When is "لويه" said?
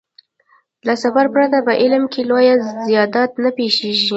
2.29-2.55